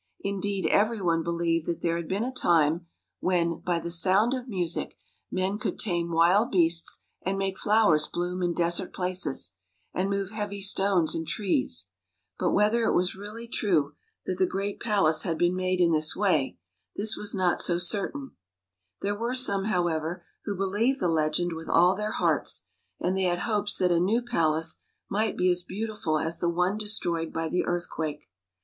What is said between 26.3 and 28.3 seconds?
the one destroyed by the earthquake.